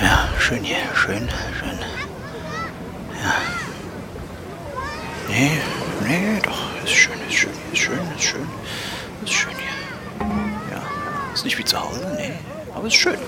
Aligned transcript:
Ja, 0.00 0.28
schön 0.38 0.62
hier, 0.62 0.76
schön, 0.94 1.28
schön. 1.58 1.78
Ja. 3.20 3.34
Nee, 5.28 5.60
nee, 6.06 6.40
doch, 6.44 6.84
ist 6.84 6.92
schön, 6.92 7.18
ist 7.28 7.34
schön, 7.34 7.50
ist 7.72 7.78
schön, 7.80 7.98
ist 8.16 8.22
schön, 8.22 8.48
ist 9.24 9.32
schön 9.32 9.52
hier. 9.56 10.26
Ja, 10.70 10.76
ja, 10.76 10.82
ist 11.34 11.44
nicht 11.44 11.58
wie 11.58 11.64
zu 11.64 11.80
Hause, 11.80 12.14
nee, 12.16 12.34
aber 12.72 12.86
ist 12.86 12.94
schön. 12.94 13.18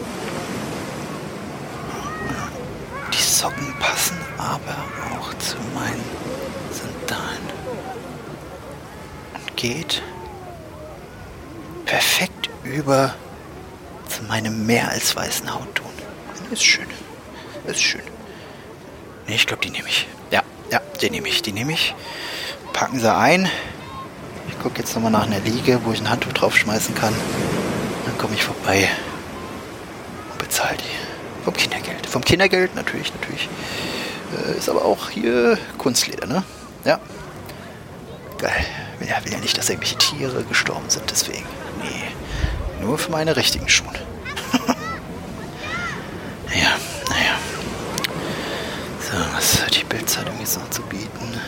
Die 3.12 3.22
Socken 3.22 3.74
passen 3.80 4.18
aber 4.38 4.84
auch 5.16 5.34
zu 5.38 5.56
meinen 5.74 6.04
Sandalen. 6.70 7.42
Und 9.34 9.56
geht 9.56 10.00
perfekt 11.93 12.48
über 12.64 13.14
zu 14.09 14.23
meinem 14.23 14.64
mehr 14.64 14.88
als 14.88 15.14
weißen 15.14 15.52
Hautton. 15.52 15.92
Ist 16.51 16.65
schön. 16.65 16.87
Ist 17.66 17.82
schön. 17.82 18.01
Nee, 19.27 19.34
ich 19.34 19.46
glaube, 19.46 19.62
die 19.62 19.68
nehme 19.68 19.88
ich. 19.91 20.09
Ja, 20.30 20.42
ja, 20.70 20.80
die 21.02 21.10
nehme 21.10 21.28
ich. 21.28 21.42
Die 21.42 21.52
nehme 21.52 21.73
ich. 21.73 21.95
Packen 22.73 22.98
sie 22.98 23.15
ein. 23.15 23.46
Ich 24.48 24.59
gucke 24.59 24.78
jetzt 24.78 24.95
nochmal 24.95 25.10
nach 25.10 25.27
einer 25.27 25.41
Liege, 25.41 25.80
wo 25.84 25.92
ich 25.92 26.01
ein 26.01 26.09
Handtuch 26.09 26.32
draufschmeißen 26.32 26.95
kann. 26.95 27.15
Dann 28.06 28.16
komme 28.16 28.37
ich 28.37 28.43
vorbei 28.43 28.88
und 30.30 30.38
bezahle 30.38 30.79
die. 30.79 31.45
Vom 31.45 31.52
Kindergeld. 31.52 32.06
Vom 32.06 32.24
Kindergeld 32.24 32.74
natürlich, 32.74 33.12
natürlich. 33.12 33.51
Äh, 34.46 34.56
ist 34.56 34.70
aber 34.70 34.87
auch 34.87 35.10
hier 35.10 35.59
Kunstleder, 35.77 36.27
ne? 36.27 36.43
Ja. 36.87 36.98
Geil. 38.38 38.65
Ja, 39.06 39.23
will 39.24 39.32
ja 39.32 39.40
nicht, 39.40 39.59
dass 39.59 39.68
irgendwelche 39.68 39.98
Tiere 39.98 40.43
gestorben 40.45 40.88
sind, 40.88 41.10
deswegen. 41.10 41.45
Nee. 41.82 42.84
Nur 42.84 42.98
für 42.98 43.10
meine 43.10 43.36
richtigen 43.36 43.68
Schuhe. 43.68 43.92
ja, 46.54 46.73
naja. 47.09 47.37
So, 49.01 49.16
was 49.37 49.62
hat 49.65 49.76
die 49.76 49.84
Bildzeitung 49.84 50.38
jetzt 50.40 50.59
noch 50.59 50.70
zu 50.70 50.82
bieten? 50.82 51.40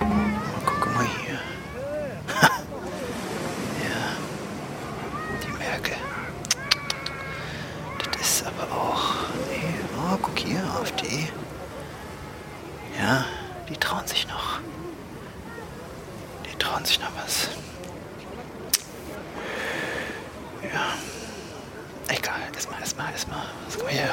Mal 0.00 0.60
gucken 0.66 0.94
mal 0.94 1.06
hier. 1.24 1.38
ja. 3.84 4.02
Die 5.42 5.52
Merkel. 5.58 5.96
Das 8.12 8.20
ist 8.28 8.44
aber 8.46 8.72
auch. 8.74 9.14
Nee, 9.50 9.74
oh, 9.96 10.16
guck 10.20 10.38
hier, 10.38 10.62
AfD. 10.80 11.28
Ja, 12.98 13.24
die 13.68 13.76
trauen 13.76 14.06
sich 14.06 14.26
noch. 14.28 14.60
Die 16.50 16.56
trauen 16.58 16.84
sich 16.84 16.98
noch 17.00 17.10
was. 17.22 17.48
Ja. 20.62 20.94
Egal, 22.08 22.34
erstmal, 22.54 22.80
erstmal, 22.80 23.12
erstmal. 23.12 23.42
Was 23.66 23.76
kann 23.76 23.86
man 23.86 23.94
hier? 23.94 24.10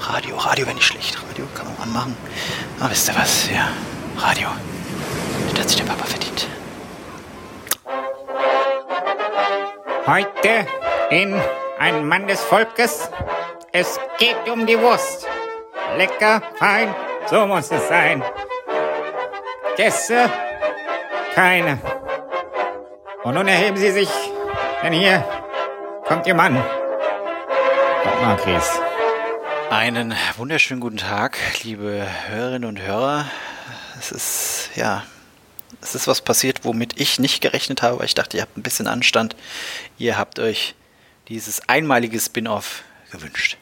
Radio, 0.00 0.36
Radio 0.36 0.66
wäre 0.66 0.74
nicht 0.74 0.86
schlecht. 0.86 1.18
Radio 1.28 1.46
kann 1.54 1.66
man 1.66 1.88
anmachen. 1.88 2.16
Aber 2.80 2.90
wisst 2.90 3.08
ihr 3.08 3.16
was? 3.16 3.50
Ja, 3.50 3.68
Radio. 4.18 4.48
Das 5.52 5.60
hat 5.60 5.68
sich 5.70 5.78
der 5.78 5.84
Papa 5.84 6.04
verdient. 6.04 6.48
Heute 10.06 10.66
in 11.10 11.40
Ein 11.78 12.06
Mann 12.06 12.26
des 12.26 12.40
Volkes. 12.42 13.10
Es 13.72 13.98
geht 14.18 14.48
um 14.50 14.66
die 14.66 14.78
Wurst. 14.78 15.26
Lecker, 15.96 16.42
fein, 16.56 16.94
so 17.26 17.46
muss 17.46 17.70
es 17.70 17.88
sein. 17.88 18.22
Gäste? 19.76 20.30
Keine. 21.34 21.78
Und 23.24 23.34
nun 23.34 23.48
erheben 23.48 23.76
Sie 23.76 23.90
sich, 23.90 24.10
denn 24.82 24.92
hier 24.92 25.24
kommt 26.06 26.26
Ihr 26.26 26.34
Mann. 26.34 26.62
Chris. 28.36 28.70
Einen 29.70 30.14
wunderschönen 30.36 30.80
guten 30.80 30.96
Tag, 30.98 31.38
liebe 31.64 32.06
Hörerinnen 32.28 32.68
und 32.68 32.80
Hörer. 32.80 33.28
Es 33.98 34.12
ist, 34.12 34.70
ja, 34.76 35.04
es 35.82 35.94
ist 35.94 36.06
was 36.06 36.20
passiert, 36.20 36.64
womit 36.64 37.00
ich 37.00 37.18
nicht 37.18 37.40
gerechnet 37.40 37.82
habe, 37.82 37.98
weil 37.98 38.06
ich 38.06 38.14
dachte, 38.14 38.36
ihr 38.36 38.42
habt 38.42 38.56
ein 38.56 38.62
bisschen 38.62 38.86
Anstand. 38.86 39.34
Ihr 39.98 40.16
habt 40.16 40.38
euch 40.38 40.76
dieses 41.28 41.68
einmalige 41.68 42.20
Spin-off 42.20 42.84
gewünscht. 43.10 43.58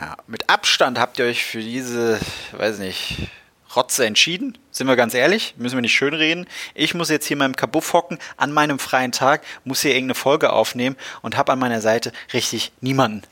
Ja, 0.00 0.16
mit 0.26 0.48
Abstand 0.48 0.98
habt 0.98 1.18
ihr 1.18 1.26
euch 1.26 1.44
für 1.44 1.60
diese, 1.60 2.18
weiß 2.52 2.78
nicht, 2.78 3.28
Rotze 3.74 4.06
entschieden. 4.06 4.56
Sind 4.76 4.88
wir 4.88 4.96
ganz 4.96 5.14
ehrlich, 5.14 5.54
müssen 5.56 5.78
wir 5.78 5.80
nicht 5.80 5.94
schönreden. 5.94 6.46
Ich 6.74 6.92
muss 6.92 7.08
jetzt 7.08 7.24
hier 7.24 7.36
in 7.36 7.38
meinem 7.38 7.56
Kabuff 7.56 7.94
hocken, 7.94 8.18
an 8.36 8.52
meinem 8.52 8.78
freien 8.78 9.10
Tag, 9.10 9.42
muss 9.64 9.80
hier 9.80 9.92
irgendeine 9.92 10.16
Folge 10.16 10.52
aufnehmen 10.52 10.96
und 11.22 11.34
habe 11.38 11.52
an 11.52 11.58
meiner 11.58 11.80
Seite 11.80 12.12
richtig 12.34 12.72
niemanden. 12.82 13.22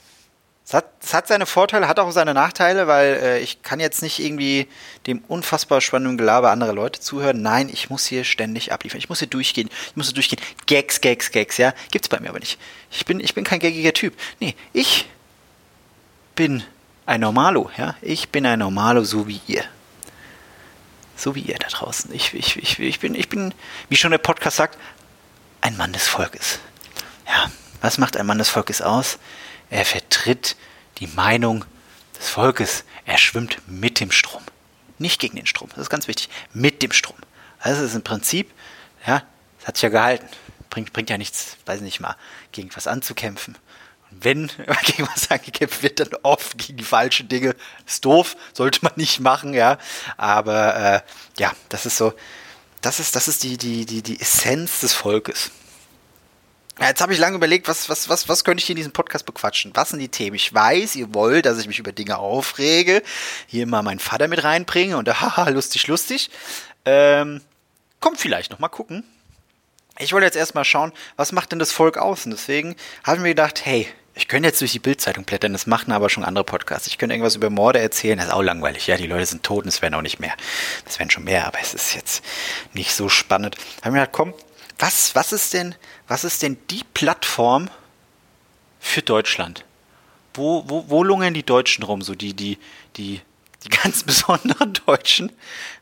Es 0.64 0.72
hat, 0.72 0.86
es 1.02 1.12
hat 1.12 1.28
seine 1.28 1.44
Vorteile, 1.44 1.86
hat 1.86 1.98
auch 1.98 2.10
seine 2.12 2.32
Nachteile, 2.32 2.86
weil 2.86 3.20
äh, 3.22 3.40
ich 3.40 3.62
kann 3.62 3.78
jetzt 3.78 4.00
nicht 4.00 4.20
irgendwie 4.20 4.68
dem 5.06 5.18
unfassbar 5.28 5.82
spannenden 5.82 6.16
Gelaber 6.16 6.50
anderer 6.50 6.72
Leute 6.72 7.00
zuhören. 7.00 7.42
Nein, 7.42 7.68
ich 7.70 7.90
muss 7.90 8.06
hier 8.06 8.24
ständig 8.24 8.72
abliefern. 8.72 8.98
Ich 8.98 9.10
muss 9.10 9.18
hier 9.18 9.28
durchgehen. 9.28 9.68
Ich 9.88 9.96
muss 9.96 10.06
hier 10.06 10.14
durchgehen. 10.14 10.40
Gags, 10.64 11.02
Gags, 11.02 11.30
Gags, 11.30 11.58
ja. 11.58 11.74
Gibt's 11.90 12.08
bei 12.08 12.20
mir 12.20 12.30
aber 12.30 12.38
nicht. 12.38 12.58
Ich 12.90 13.04
bin, 13.04 13.20
ich 13.20 13.34
bin 13.34 13.44
kein 13.44 13.60
gaggiger 13.60 13.92
Typ. 13.92 14.14
Nee, 14.40 14.54
ich 14.72 15.04
bin 16.36 16.62
ein 17.04 17.20
Normalo, 17.20 17.70
ja. 17.76 17.96
Ich 18.00 18.30
bin 18.30 18.46
ein 18.46 18.60
Normalo, 18.60 19.04
so 19.04 19.28
wie 19.28 19.42
ihr. 19.46 19.64
So 21.16 21.34
wie 21.34 21.40
ihr 21.40 21.58
da 21.58 21.68
draußen. 21.68 22.12
Ich, 22.12 22.34
ich, 22.34 22.56
ich, 22.56 22.78
ich, 22.78 23.00
bin, 23.00 23.14
ich 23.14 23.28
bin, 23.28 23.54
wie 23.88 23.96
schon 23.96 24.10
der 24.10 24.18
Podcast 24.18 24.56
sagt, 24.56 24.78
ein 25.60 25.76
Mann 25.76 25.92
des 25.92 26.06
Volkes. 26.08 26.58
Ja, 27.26 27.50
was 27.80 27.98
macht 27.98 28.16
ein 28.16 28.26
Mann 28.26 28.38
des 28.38 28.48
Volkes 28.48 28.82
aus? 28.82 29.18
Er 29.70 29.84
vertritt 29.84 30.56
die 30.98 31.06
Meinung 31.06 31.64
des 32.18 32.28
Volkes. 32.28 32.84
Er 33.06 33.18
schwimmt 33.18 33.58
mit 33.66 34.00
dem 34.00 34.10
Strom. 34.10 34.42
Nicht 34.98 35.20
gegen 35.20 35.36
den 35.36 35.46
Strom. 35.46 35.68
Das 35.70 35.78
ist 35.78 35.90
ganz 35.90 36.08
wichtig. 36.08 36.28
Mit 36.52 36.82
dem 36.82 36.92
Strom. 36.92 37.16
Also 37.58 37.82
es 37.82 37.90
ist 37.90 37.96
im 37.96 38.02
Prinzip, 38.02 38.50
ja, 39.06 39.22
das 39.58 39.68
hat 39.68 39.76
sich 39.76 39.82
ja 39.82 39.88
gehalten. 39.88 40.26
Bringt, 40.70 40.92
bringt 40.92 41.10
ja 41.10 41.18
nichts, 41.18 41.56
weiß 41.66 41.80
nicht 41.80 42.00
mal, 42.00 42.16
gegen 42.52 42.70
was 42.74 42.86
anzukämpfen. 42.86 43.56
Wenn 44.20 44.48
gegen 44.84 45.08
was 45.14 45.30
angekämpft 45.30 45.82
wird, 45.82 46.00
dann 46.00 46.10
oft 46.22 46.58
gegen 46.58 46.78
die 46.78 46.84
falschen 46.84 47.28
Dinge. 47.28 47.54
Ist 47.86 48.04
doof, 48.04 48.36
sollte 48.52 48.80
man 48.82 48.92
nicht 48.96 49.20
machen, 49.20 49.54
ja. 49.54 49.78
Aber 50.16 50.76
äh, 50.76 51.00
ja, 51.38 51.52
das 51.68 51.86
ist 51.86 51.96
so, 51.96 52.12
das 52.80 53.00
ist, 53.00 53.16
das 53.16 53.28
ist 53.28 53.42
die, 53.42 53.56
die, 53.56 53.86
die, 53.86 54.02
die 54.02 54.20
Essenz 54.20 54.80
des 54.80 54.92
Volkes. 54.92 55.50
Ja, 56.80 56.88
jetzt 56.88 57.00
habe 57.00 57.12
ich 57.12 57.20
lange 57.20 57.36
überlegt, 57.36 57.68
was, 57.68 57.88
was, 57.88 58.08
was, 58.08 58.28
was 58.28 58.42
könnte 58.42 58.60
ich 58.60 58.66
hier 58.66 58.72
in 58.72 58.78
diesem 58.78 58.92
Podcast 58.92 59.26
bequatschen? 59.26 59.70
Was 59.74 59.90
sind 59.90 60.00
die 60.00 60.08
Themen? 60.08 60.34
Ich 60.34 60.52
weiß, 60.52 60.96
ihr 60.96 61.14
wollt, 61.14 61.46
dass 61.46 61.58
ich 61.58 61.68
mich 61.68 61.78
über 61.78 61.92
Dinge 61.92 62.18
aufrege, 62.18 63.02
hier 63.46 63.66
mal 63.66 63.82
meinen 63.82 64.00
Vater 64.00 64.26
mit 64.26 64.42
reinbringe 64.42 64.96
und 64.96 65.08
haha, 65.20 65.48
lustig, 65.50 65.86
lustig. 65.86 66.30
Ähm, 66.84 67.40
kommt 68.00 68.18
vielleicht 68.18 68.50
noch 68.50 68.58
mal 68.58 68.68
gucken. 68.68 69.04
Ich 69.98 70.12
wollte 70.12 70.26
jetzt 70.26 70.36
erstmal 70.36 70.64
schauen, 70.64 70.92
was 71.14 71.30
macht 71.30 71.52
denn 71.52 71.60
das 71.60 71.70
Volk 71.70 71.96
aus? 71.96 72.24
Und 72.24 72.32
deswegen 72.32 72.74
habe 73.04 73.18
ich 73.18 73.22
mir 73.22 73.28
gedacht, 73.28 73.64
hey, 73.64 73.86
ich 74.16 74.28
könnte 74.28 74.48
jetzt 74.48 74.60
durch 74.60 74.72
die 74.72 74.78
Bildzeitung 74.78 75.24
blättern, 75.24 75.52
das 75.52 75.66
machen 75.66 75.92
aber 75.92 76.08
schon 76.08 76.24
andere 76.24 76.44
Podcasts. 76.44 76.86
Ich 76.86 76.98
könnte 76.98 77.14
irgendwas 77.14 77.34
über 77.34 77.50
Morde 77.50 77.80
erzählen, 77.80 78.18
das 78.18 78.28
ist 78.28 78.32
auch 78.32 78.42
langweilig. 78.42 78.86
Ja, 78.86 78.96
die 78.96 79.08
Leute 79.08 79.26
sind 79.26 79.42
tot 79.42 79.64
und 79.64 79.68
es 79.68 79.82
werden 79.82 79.94
auch 79.94 80.02
nicht 80.02 80.20
mehr. 80.20 80.34
Es 80.86 80.98
werden 80.98 81.10
schon 81.10 81.24
mehr, 81.24 81.46
aber 81.46 81.58
es 81.60 81.74
ist 81.74 81.94
jetzt 81.94 82.24
nicht 82.74 82.94
so 82.94 83.08
spannend. 83.08 83.56
Habe 83.78 83.88
ich 83.88 83.92
mir 83.92 84.00
gedacht, 84.00 84.12
komm, 84.12 84.34
was, 84.78 85.14
was 85.16 85.32
ist 85.32 85.52
denn, 85.52 85.74
was 86.06 86.22
ist 86.22 86.42
denn 86.42 86.56
die 86.70 86.82
Plattform 86.94 87.68
für 88.78 89.02
Deutschland? 89.02 89.64
Wo, 90.34 90.64
wo, 90.68 90.84
wo 90.88 91.02
lungern 91.02 91.34
die 91.34 91.44
Deutschen 91.44 91.84
rum? 91.84 92.02
So 92.02 92.14
die, 92.14 92.34
die, 92.34 92.58
die, 92.96 93.20
die 93.64 93.68
ganz 93.82 94.04
besonderen 94.04 94.74
Deutschen. 94.86 95.32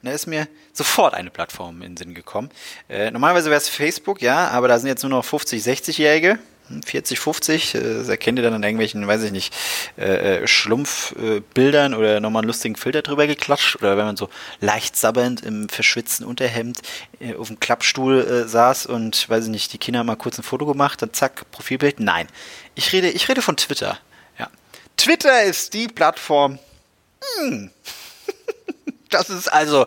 da 0.02 0.10
ist 0.10 0.26
mir 0.26 0.48
sofort 0.72 1.12
eine 1.12 1.30
Plattform 1.30 1.82
in 1.82 1.92
den 1.92 1.96
Sinn 1.98 2.14
gekommen. 2.14 2.50
Äh, 2.88 3.10
normalerweise 3.10 3.50
wäre 3.50 3.58
es 3.58 3.68
Facebook, 3.68 4.22
ja, 4.22 4.48
aber 4.48 4.68
da 4.68 4.78
sind 4.78 4.88
jetzt 4.88 5.02
nur 5.02 5.10
noch 5.10 5.24
50, 5.24 5.62
60-Jährige. 5.62 6.38
40, 6.80 7.18
50, 7.18 7.74
äh, 7.74 7.80
das 7.80 8.08
erkennt 8.08 8.38
ihr 8.38 8.42
dann 8.42 8.54
an 8.54 8.62
irgendwelchen, 8.62 9.06
weiß 9.06 9.24
ich 9.24 9.32
nicht, 9.32 9.54
äh, 9.96 10.46
Schlumpfbildern 10.46 11.92
äh, 11.92 11.96
oder 11.96 12.20
nochmal 12.20 12.42
einen 12.42 12.48
lustigen 12.48 12.76
Filter 12.76 13.02
drüber 13.02 13.26
geklatscht 13.26 13.76
oder 13.76 13.96
wenn 13.96 14.06
man 14.06 14.16
so 14.16 14.28
leicht 14.60 14.96
sabbernd 14.96 15.42
im 15.42 15.68
verschwitzten 15.68 16.24
Unterhemd 16.24 16.80
äh, 17.20 17.34
auf 17.34 17.48
dem 17.48 17.60
Klappstuhl 17.60 18.20
äh, 18.20 18.48
saß 18.48 18.86
und, 18.86 19.28
weiß 19.28 19.44
ich 19.44 19.50
nicht, 19.50 19.72
die 19.72 19.78
Kinder 19.78 19.98
haben 20.00 20.06
mal 20.06 20.16
kurz 20.16 20.38
ein 20.38 20.44
Foto 20.44 20.66
gemacht, 20.66 21.02
dann 21.02 21.12
zack, 21.12 21.50
Profilbild. 21.50 22.00
Nein, 22.00 22.28
ich 22.74 22.92
rede, 22.92 23.10
ich 23.10 23.28
rede 23.28 23.42
von 23.42 23.56
Twitter. 23.56 23.98
Ja. 24.38 24.48
Twitter 24.96 25.42
ist 25.42 25.74
die 25.74 25.88
Plattform. 25.88 26.58
Hm. 27.38 27.70
das 29.10 29.30
ist 29.30 29.52
also, 29.52 29.86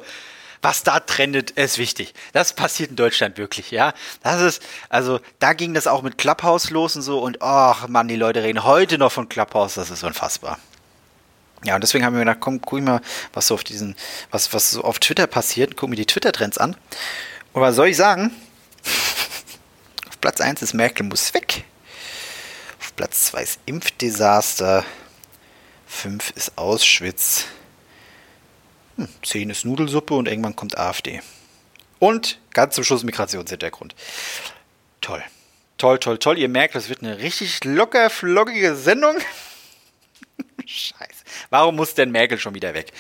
was 0.66 0.82
da 0.82 1.00
trendet, 1.00 1.52
ist 1.52 1.78
wichtig. 1.78 2.16
Das 2.34 2.54
passiert 2.54 2.90
in 2.90 2.96
Deutschland 2.96 3.38
wirklich, 3.38 3.70
ja. 3.70 3.94
Das 4.24 4.42
ist, 4.42 4.64
also, 4.90 5.20
da 5.38 5.54
ging 5.54 5.76
das 5.76 5.86
auch 5.86 6.02
mit 6.02 6.18
Clubhouse 6.18 6.72
los 6.72 6.96
und 6.96 7.04
so 7.04 7.20
und, 7.20 7.40
ach 7.44 7.88
Mann, 7.88 8.08
die 8.08 8.16
Leute 8.16 8.42
reden 8.42 8.64
heute 8.64 8.98
noch 8.98 9.12
von 9.12 9.30
Clubhouse, 9.30 9.76
das 9.76 9.92
ist 9.92 10.04
unfassbar. 10.04 10.58
Ja, 11.64 11.76
und 11.76 11.82
deswegen 11.82 12.04
haben 12.04 12.16
wir 12.16 12.22
gedacht, 12.22 12.40
komm, 12.40 12.62
guck 12.62 12.80
ich 12.80 12.86
mal, 12.86 13.00
was 13.32 13.46
so 13.46 13.54
auf 13.54 13.64
diesen, 13.64 13.96
was, 14.32 14.54
was 14.54 14.72
so 14.72 14.84
auf 14.84 14.98
Twitter 14.98 15.28
passiert, 15.28 15.78
guck 15.78 15.88
mir 15.88 15.98
die 15.98 16.08
Twitter-Trends 16.08 16.58
an. 16.58 16.76
Und 17.54 17.62
was 17.62 17.76
soll 17.76 17.90
ich 17.90 17.98
sagen? 17.98 18.32
Platz 20.20 20.42
1 20.42 20.64
ist 20.64 20.74
Merkel 20.74 21.06
muss 21.06 21.32
weg. 21.36 21.64
Auf 22.80 22.96
Platz 22.96 23.26
2 23.26 23.44
ist 23.44 23.60
Impfdesaster. 23.68 24.84
5 25.86 26.32
ist 26.32 26.58
Auschwitz. 26.58 27.46
Hm, 28.98 29.08
10 29.24 29.50
ist 29.50 29.66
Nudelsuppe 29.66 30.14
und 30.14 30.28
irgendwann 30.28 30.56
kommt 30.56 30.78
AfD. 30.78 31.22
Und 32.00 32.40
ganz 32.54 32.76
zum 32.76 32.84
Schluss 32.84 33.04
Migrationshintergrund. 33.04 33.96
Toll. 35.02 35.24
Toll, 35.78 36.00
toll, 36.00 36.18
toll. 36.18 36.38
Ihr 36.38 36.50
merkt, 36.50 36.76
das 36.76 36.90
wird 36.90 37.04
eine 37.04 37.18
richtig 37.18 37.64
locker, 37.64 38.10
flockige 38.10 38.76
Sendung. 38.76 39.18
Scheiße. 40.66 41.24
Warum 41.50 41.76
muss 41.76 41.94
denn 41.94 42.12
Merkel 42.12 42.38
schon 42.38 42.56
wieder 42.56 42.74
weg? 42.74 42.92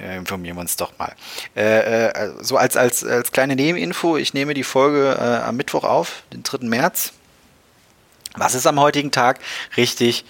Äh, 0.00 0.16
informieren 0.16 0.56
wir 0.56 0.60
uns 0.60 0.76
doch 0.76 0.98
mal. 0.98 1.14
Äh, 1.56 2.08
äh, 2.08 2.34
so 2.40 2.56
als, 2.56 2.76
als, 2.76 3.04
als 3.04 3.32
kleine 3.32 3.56
Nebeninfo, 3.56 4.16
ich 4.16 4.34
nehme 4.34 4.54
die 4.54 4.64
Folge 4.64 5.16
äh, 5.18 5.46
am 5.46 5.56
Mittwoch 5.56 5.84
auf, 5.84 6.24
den 6.32 6.42
3. 6.42 6.66
März. 6.66 7.12
Was 8.36 8.54
ist 8.54 8.66
am 8.66 8.80
heutigen 8.80 9.12
Tag? 9.12 9.38
Richtig, 9.76 10.24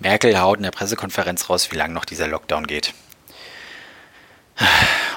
Merkel 0.00 0.38
haut 0.38 0.58
in 0.58 0.64
der 0.64 0.70
Pressekonferenz 0.70 1.48
raus, 1.48 1.72
wie 1.72 1.76
lange 1.76 1.94
noch 1.94 2.04
dieser 2.04 2.28
Lockdown 2.28 2.66
geht. 2.66 2.92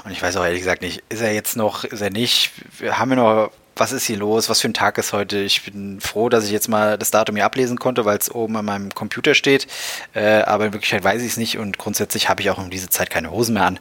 Und 0.04 0.12
ich 0.12 0.22
weiß 0.22 0.36
auch 0.38 0.44
ehrlich 0.44 0.62
gesagt 0.62 0.82
nicht, 0.82 1.04
ist 1.10 1.22
er 1.22 1.34
jetzt 1.34 1.56
noch, 1.56 1.84
ist 1.84 2.02
er 2.02 2.10
nicht, 2.10 2.52
haben 2.92 3.10
wir 3.12 3.18
noch 3.18 3.52
was 3.76 3.92
ist 3.92 4.06
hier 4.06 4.18
los, 4.18 4.50
was 4.50 4.62
für 4.62 4.68
ein 4.68 4.74
Tag 4.74 4.98
ist 4.98 5.14
heute. 5.14 5.40
Ich 5.40 5.64
bin 5.64 6.02
froh, 6.02 6.30
dass 6.30 6.46
ich 6.46 6.52
jetzt 6.52 6.68
mal 6.68 6.98
das 6.98 7.10
Datum 7.12 7.36
hier 7.36 7.46
ablesen 7.46 7.80
konnte, 7.80 8.06
weil 8.06 8.18
es 8.18 8.30
oben 8.30 8.56
an 8.58 8.66
meinem 8.66 8.94
Computer 8.94 9.34
steht. 9.34 9.68
Äh, 10.14 10.42
aber 10.42 10.68
in 10.68 10.74
Wirklichkeit 10.74 11.04
weiß 11.04 11.22
ich 11.22 11.30
es 11.30 11.38
nicht 11.38 11.58
und 11.58 11.78
grundsätzlich 11.78 12.30
habe 12.30 12.42
ich 12.42 12.50
auch 12.50 12.58
um 12.58 12.70
diese 12.70 12.90
Zeit 12.90 13.10
keine 13.10 13.32
Hosen 13.32 13.54
mehr 13.56 13.66
an. 13.66 13.80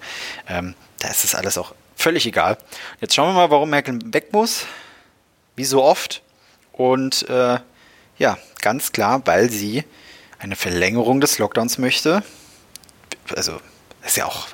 Ähm, 0.48 0.74
da 1.00 1.08
ist 1.08 1.24
das 1.24 1.34
alles 1.34 1.58
auch 1.58 1.74
völlig 1.96 2.24
egal. 2.26 2.56
Jetzt 3.00 3.14
schauen 3.14 3.28
wir 3.28 3.34
mal, 3.34 3.50
warum 3.50 3.70
Merkel 3.70 3.98
weg 4.04 4.32
muss. 4.32 4.64
Wie 5.56 5.64
so 5.64 5.82
oft. 5.82 6.22
Und 6.72 7.28
äh, 7.28 7.58
ja, 8.16 8.38
ganz 8.62 8.92
klar, 8.92 9.20
weil 9.26 9.50
sie 9.50 9.84
eine 10.38 10.56
Verlängerung 10.56 11.20
des 11.20 11.38
Lockdowns 11.38 11.78
möchte. 11.78 12.22
Also, 13.36 13.60
ist 14.04 14.16
ja 14.16 14.24
auch 14.24 14.46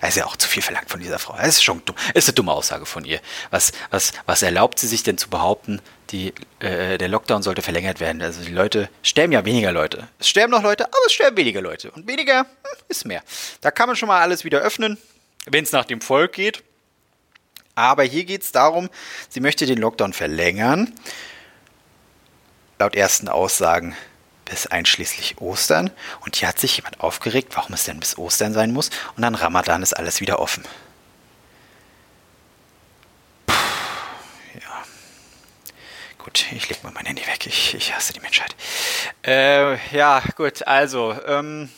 das 0.00 0.10
ist 0.10 0.16
ja 0.16 0.26
auch 0.26 0.36
zu 0.36 0.48
viel 0.48 0.62
verlangt 0.62 0.88
von 0.88 1.00
dieser 1.00 1.18
Frau. 1.18 1.36
Das 1.36 1.48
ist 1.48 1.62
schon 1.62 1.84
dumm. 1.84 1.94
Ist 2.14 2.28
eine 2.28 2.34
dumme 2.34 2.52
Aussage 2.52 2.86
von 2.86 3.04
ihr. 3.04 3.20
Was, 3.50 3.72
was, 3.90 4.12
was 4.24 4.42
erlaubt 4.42 4.78
sie 4.78 4.86
sich 4.86 5.02
denn 5.02 5.18
zu 5.18 5.28
behaupten, 5.28 5.82
die, 6.10 6.32
äh, 6.60 6.96
der 6.96 7.08
Lockdown 7.08 7.42
sollte 7.42 7.60
verlängert 7.60 8.00
werden? 8.00 8.22
Also 8.22 8.42
die 8.42 8.52
Leute 8.52 8.88
sterben 9.02 9.32
ja 9.32 9.44
weniger 9.44 9.72
Leute. 9.72 10.08
Es 10.18 10.28
sterben 10.28 10.52
noch 10.52 10.62
Leute, 10.62 10.86
aber 10.86 11.06
es 11.06 11.12
sterben 11.12 11.36
weniger 11.36 11.60
Leute. 11.60 11.90
Und 11.90 12.06
weniger 12.06 12.40
hm, 12.40 12.46
ist 12.88 13.04
mehr. 13.04 13.22
Da 13.60 13.70
kann 13.70 13.88
man 13.88 13.96
schon 13.96 14.08
mal 14.08 14.20
alles 14.20 14.44
wieder 14.44 14.60
öffnen, 14.60 14.96
wenn 15.46 15.64
es 15.64 15.72
nach 15.72 15.84
dem 15.84 16.00
Volk 16.00 16.32
geht. 16.32 16.62
Aber 17.74 18.02
hier 18.02 18.24
geht 18.24 18.42
es 18.42 18.52
darum, 18.52 18.88
sie 19.28 19.40
möchte 19.40 19.66
den 19.66 19.78
Lockdown 19.78 20.14
verlängern. 20.14 20.94
Laut 22.78 22.94
ersten 22.94 23.28
Aussagen 23.28 23.94
bis 24.50 24.66
einschließlich 24.66 25.40
Ostern. 25.40 25.90
Und 26.20 26.36
hier 26.36 26.48
hat 26.48 26.58
sich 26.58 26.76
jemand 26.76 27.00
aufgeregt, 27.00 27.52
warum 27.54 27.72
es 27.72 27.84
denn 27.84 28.00
bis 28.00 28.18
Ostern 28.18 28.52
sein 28.52 28.72
muss. 28.72 28.90
Und 29.16 29.22
dann 29.22 29.34
Ramadan 29.34 29.82
ist 29.82 29.94
alles 29.94 30.20
wieder 30.20 30.40
offen. 30.40 30.64
Puh, 33.46 33.54
ja. 34.54 34.82
Gut, 36.18 36.44
ich 36.52 36.68
lege 36.68 36.80
mal 36.82 36.92
mein 36.92 37.06
Handy 37.06 37.26
weg. 37.26 37.46
Ich, 37.46 37.74
ich 37.74 37.94
hasse 37.94 38.12
die 38.12 38.20
Menschheit. 38.20 38.54
Äh, 39.24 39.76
ja, 39.96 40.22
gut, 40.36 40.66
also, 40.66 41.16
ähm, 41.26 41.70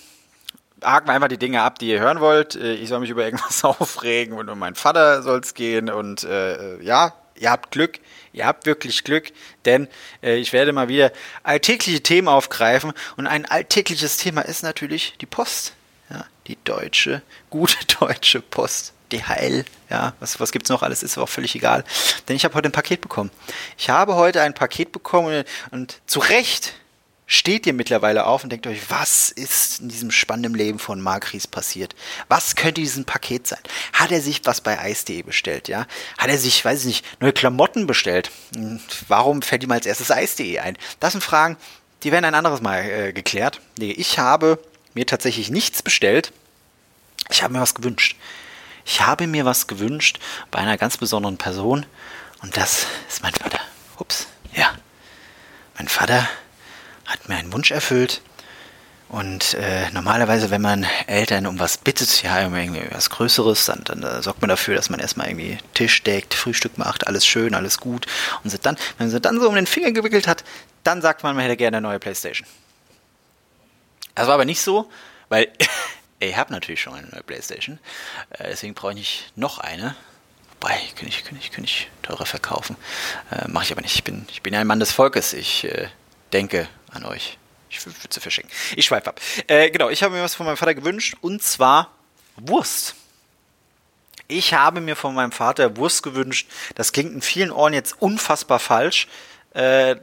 haken 0.82 1.06
wir 1.06 1.12
einfach 1.12 1.28
die 1.28 1.38
Dinge 1.38 1.62
ab, 1.62 1.78
die 1.78 1.88
ihr 1.88 2.00
hören 2.00 2.20
wollt. 2.20 2.54
Äh, 2.54 2.74
ich 2.74 2.88
soll 2.88 3.00
mich 3.00 3.10
über 3.10 3.24
irgendwas 3.24 3.62
aufregen 3.64 4.36
und 4.38 4.48
um 4.48 4.58
meinen 4.58 4.76
Vater 4.76 5.22
soll 5.22 5.40
es 5.40 5.52
gehen. 5.52 5.90
Und 5.90 6.24
äh, 6.24 6.82
ja, 6.82 7.12
ihr 7.42 7.50
habt 7.50 7.72
Glück, 7.72 7.98
ihr 8.32 8.46
habt 8.46 8.66
wirklich 8.66 9.04
Glück, 9.04 9.32
denn 9.64 9.88
äh, 10.22 10.36
ich 10.36 10.52
werde 10.52 10.72
mal 10.72 10.88
wieder 10.88 11.12
alltägliche 11.42 12.02
Themen 12.02 12.28
aufgreifen 12.28 12.92
und 13.16 13.26
ein 13.26 13.46
alltägliches 13.46 14.16
Thema 14.16 14.42
ist 14.42 14.62
natürlich 14.62 15.14
die 15.20 15.26
Post. 15.26 15.74
Ja, 16.08 16.24
die 16.46 16.56
deutsche, 16.64 17.22
gute 17.50 17.76
deutsche 18.00 18.40
Post. 18.40 18.94
DHL, 19.12 19.66
ja, 19.90 20.14
was, 20.20 20.40
was 20.40 20.52
es 20.54 20.68
noch 20.70 20.82
alles, 20.82 21.02
ist 21.02 21.18
auch 21.18 21.28
völlig 21.28 21.54
egal. 21.54 21.84
Denn 22.28 22.36
ich 22.36 22.46
habe 22.46 22.54
heute 22.54 22.70
ein 22.70 22.72
Paket 22.72 23.02
bekommen. 23.02 23.30
Ich 23.76 23.90
habe 23.90 24.14
heute 24.14 24.40
ein 24.40 24.54
Paket 24.54 24.90
bekommen 24.90 25.26
und, 25.36 25.46
und 25.70 26.00
zu 26.06 26.18
Recht 26.18 26.72
steht 27.32 27.66
ihr 27.66 27.72
mittlerweile 27.72 28.26
auf 28.26 28.44
und 28.44 28.50
denkt 28.50 28.66
euch, 28.66 28.90
was 28.90 29.30
ist 29.30 29.80
in 29.80 29.88
diesem 29.88 30.10
spannenden 30.10 30.54
Leben 30.54 30.78
von 30.78 31.00
Mark 31.00 31.32
Ries 31.32 31.46
passiert? 31.46 31.94
Was 32.28 32.56
könnte 32.56 32.82
dieses 32.82 33.02
Paket 33.04 33.46
sein? 33.46 33.58
Hat 33.94 34.12
er 34.12 34.20
sich 34.20 34.42
was 34.44 34.60
bei 34.60 34.78
Eis.de 34.78 35.22
bestellt, 35.22 35.66
ja? 35.66 35.86
Hat 36.18 36.28
er 36.28 36.36
sich, 36.36 36.62
weiß 36.62 36.80
ich 36.80 36.86
nicht, 36.86 37.20
neue 37.22 37.32
Klamotten 37.32 37.86
bestellt? 37.86 38.30
Hm, 38.54 38.80
warum 39.08 39.40
fällt 39.40 39.64
ihm 39.64 39.72
als 39.72 39.86
erstes 39.86 40.10
Eis.de 40.10 40.58
ein? 40.58 40.76
Das 41.00 41.12
sind 41.12 41.24
Fragen, 41.24 41.56
die 42.02 42.12
werden 42.12 42.26
ein 42.26 42.34
anderes 42.34 42.60
Mal 42.60 42.84
äh, 42.84 43.12
geklärt. 43.14 43.60
Nee, 43.78 43.92
ich 43.92 44.18
habe 44.18 44.58
mir 44.92 45.06
tatsächlich 45.06 45.48
nichts 45.48 45.82
bestellt. 45.82 46.32
Ich 47.30 47.42
habe 47.42 47.54
mir 47.54 47.62
was 47.62 47.74
gewünscht. 47.74 48.14
Ich 48.84 49.00
habe 49.00 49.26
mir 49.26 49.46
was 49.46 49.68
gewünscht 49.68 50.18
bei 50.50 50.58
einer 50.58 50.76
ganz 50.76 50.98
besonderen 50.98 51.38
Person 51.38 51.86
und 52.42 52.58
das 52.58 52.86
ist 53.08 53.22
mein 53.22 53.32
Vater. 53.32 53.60
Ups, 53.98 54.26
ja. 54.54 54.74
Mein 55.78 55.88
Vater 55.88 56.28
hat 57.12 57.28
mir 57.28 57.36
einen 57.36 57.52
Wunsch 57.52 57.70
erfüllt. 57.70 58.22
Und 59.12 59.52
äh, 59.54 59.90
normalerweise, 59.90 60.50
wenn 60.50 60.62
man 60.62 60.86
Eltern 61.06 61.46
um 61.46 61.58
was 61.58 61.76
bittet, 61.76 62.22
ja, 62.22 62.40
irgendwie 62.40 62.80
was 62.92 63.10
Größeres, 63.10 63.66
dann, 63.66 63.84
dann 63.84 64.02
äh, 64.02 64.22
sorgt 64.22 64.40
man 64.40 64.48
dafür, 64.48 64.74
dass 64.74 64.88
man 64.88 65.00
erstmal 65.00 65.28
irgendwie 65.28 65.58
Tisch 65.74 66.02
deckt, 66.02 66.32
Frühstück 66.32 66.78
macht, 66.78 67.06
alles 67.06 67.26
schön, 67.26 67.54
alles 67.54 67.78
gut. 67.78 68.06
Und 68.42 68.48
sie 68.48 68.58
dann, 68.58 68.78
wenn 68.96 69.10
sie 69.10 69.20
dann 69.20 69.38
so 69.38 69.50
um 69.50 69.54
den 69.54 69.66
Finger 69.66 69.92
gewickelt 69.92 70.26
hat, 70.26 70.44
dann 70.82 71.02
sagt 71.02 71.24
man, 71.24 71.36
man 71.36 71.44
hätte 71.44 71.58
gerne 71.58 71.76
eine 71.76 71.86
neue 71.86 71.98
Playstation. 71.98 72.48
Das 74.14 74.28
war 74.28 74.34
aber 74.34 74.46
nicht 74.46 74.62
so, 74.62 74.90
weil 75.28 75.52
ich 76.18 76.34
habe 76.34 76.50
natürlich 76.50 76.80
schon 76.80 76.94
eine 76.94 77.08
neue 77.08 77.22
Playstation. 77.22 77.78
Äh, 78.30 78.48
deswegen 78.48 78.72
brauche 78.72 78.92
ich 78.92 78.98
nicht 78.98 79.32
noch 79.36 79.58
eine. 79.58 79.94
Wobei, 80.58 80.78
könnte 80.96 81.08
ich, 81.08 81.22
könnte 81.22 81.42
ich, 81.44 81.50
könnte 81.50 81.68
ich 81.68 81.90
teurer 82.00 82.24
verkaufen. 82.24 82.76
Äh, 83.30 83.46
Mache 83.48 83.64
ich 83.64 83.72
aber 83.72 83.82
nicht. 83.82 83.94
Ich 83.94 84.04
bin, 84.04 84.24
ich 84.30 84.40
bin 84.40 84.54
ja 84.54 84.60
ein 84.60 84.66
Mann 84.66 84.80
des 84.80 84.92
Volkes. 84.92 85.34
Ich 85.34 85.64
äh, 85.64 85.88
denke 86.32 86.66
an 86.92 87.04
euch. 87.04 87.38
Ich 87.70 87.84
würde 87.86 87.96
sie 88.10 88.20
verschenken. 88.20 88.52
Ich 88.76 88.84
schweife 88.84 89.08
ab. 89.08 89.20
Äh, 89.46 89.70
genau, 89.70 89.88
ich 89.88 90.02
habe 90.02 90.14
mir 90.14 90.22
was 90.22 90.34
von 90.34 90.46
meinem 90.46 90.56
Vater 90.56 90.74
gewünscht 90.74 91.16
und 91.20 91.42
zwar 91.42 91.90
Wurst. 92.36 92.94
Ich 94.28 94.54
habe 94.54 94.80
mir 94.80 94.96
von 94.96 95.14
meinem 95.14 95.32
Vater 95.32 95.76
Wurst 95.76 96.02
gewünscht. 96.02 96.48
Das 96.74 96.92
klingt 96.92 97.12
in 97.12 97.22
vielen 97.22 97.50
Ohren 97.50 97.72
jetzt 97.72 98.00
unfassbar 98.00 98.58
falsch. 98.58 99.08
Äh, 99.54 99.96